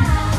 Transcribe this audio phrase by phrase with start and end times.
[0.00, 0.29] Poitou.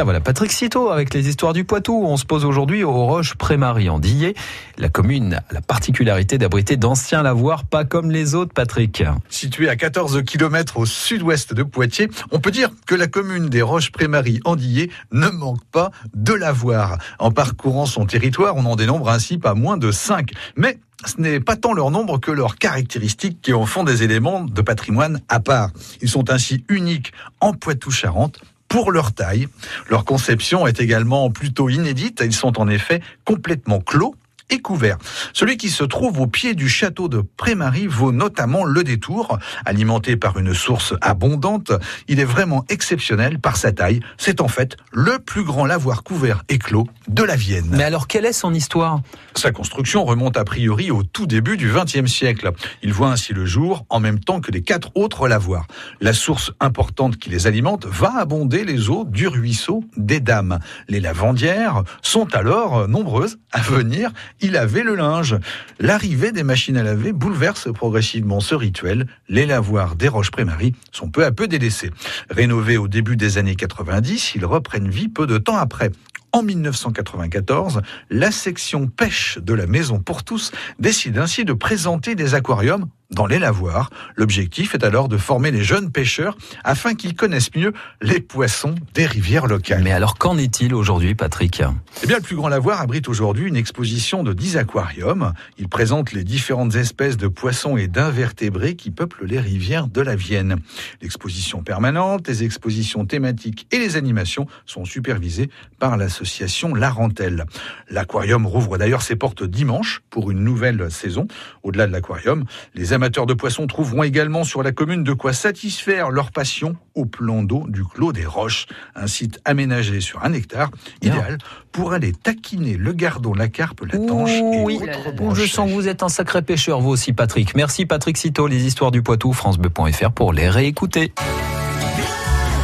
[0.00, 2.04] Tiens, voilà Patrick Citeau avec les histoires du Poitou.
[2.06, 4.34] On se pose aujourd'hui aux Roches Prémarie en Dillé.
[4.78, 9.04] La commune a la particularité d'abriter d'anciens lavoirs, pas comme les autres, Patrick.
[9.28, 13.60] Située à 14 km au sud-ouest de Poitiers, on peut dire que la commune des
[13.60, 16.96] Roches Prémarie en Dillé ne manque pas de lavoirs.
[17.18, 20.30] En parcourant son territoire, on en dénombre ainsi pas moins de 5.
[20.56, 24.44] Mais ce n'est pas tant leur nombre que leurs caractéristiques qui en font des éléments
[24.44, 25.68] de patrimoine à part.
[26.00, 27.12] Ils sont ainsi uniques
[27.42, 28.40] en Poitou-Charentes
[28.70, 29.48] pour leur taille.
[29.90, 32.22] Leur conception est également plutôt inédite.
[32.24, 34.14] Ils sont en effet complètement clos
[34.50, 34.98] et couvert.
[35.32, 39.38] Celui qui se trouve au pied du château de Prémarie vaut notamment le détour.
[39.64, 41.72] Alimenté par une source abondante,
[42.08, 44.00] il est vraiment exceptionnel par sa taille.
[44.18, 47.70] C'est en fait le plus grand lavoir couvert et clos de la Vienne.
[47.70, 49.00] Mais alors, quelle est son histoire?
[49.34, 52.52] Sa construction remonte a priori au tout début du XXe siècle.
[52.82, 55.66] Il voit ainsi le jour en même temps que les quatre autres lavoirs.
[56.00, 60.58] La source importante qui les alimente va abonder les eaux du ruisseau des Dames.
[60.88, 64.10] Les lavandières sont alors nombreuses à venir
[64.42, 65.36] il avait le linge.
[65.78, 69.06] L'arrivée des machines à laver bouleverse progressivement ce rituel.
[69.28, 71.90] Les lavoirs des Roches-Prémarie sont peu à peu délaissés.
[72.30, 75.90] Rénovés au début des années 90, ils reprennent vie peu de temps après.
[76.32, 82.34] En 1994, la section pêche de la Maison pour tous décide ainsi de présenter des
[82.34, 83.90] aquariums dans les lavoirs.
[84.16, 89.06] L'objectif est alors de former les jeunes pêcheurs afin qu'ils connaissent mieux les poissons des
[89.06, 89.82] rivières locales.
[89.82, 91.62] Mais alors qu'en est-il aujourd'hui, Patrick?
[92.02, 95.32] Eh bien, le plus grand lavoir abrite aujourd'hui une exposition de 10 aquariums.
[95.58, 100.16] Il présente les différentes espèces de poissons et d'invertébrés qui peuplent les rivières de la
[100.16, 100.56] Vienne.
[101.02, 107.44] L'exposition permanente, les expositions thématiques et les animations sont supervisées par l'association Larentelle.
[107.88, 111.26] L'aquarium rouvre d'ailleurs ses portes dimanche pour une nouvelle saison.
[111.62, 116.10] Au-delà de l'aquarium, les amateurs de poissons trouveront également sur la commune de quoi satisfaire
[116.10, 120.70] leur passion au plan d'eau du Clos des Roches, un site aménagé sur un hectare,
[121.00, 121.38] idéal
[121.72, 125.74] pour aller taquiner le gardon, la carpe, la tanche et oui, autres Je sens que
[125.74, 127.56] vous êtes un sacré pêcheur, vous aussi, Patrick.
[127.56, 131.14] Merci, Patrick Citeau, les histoires du Poitou, francebleu.fr pour les réécouter.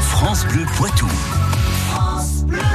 [0.00, 1.08] France Bleu Poitou.